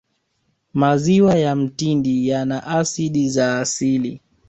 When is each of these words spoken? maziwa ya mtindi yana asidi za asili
maziwa 0.73 1.35
ya 1.35 1.55
mtindi 1.55 2.27
yana 2.27 2.67
asidi 2.67 3.29
za 3.29 3.59
asili 3.59 4.21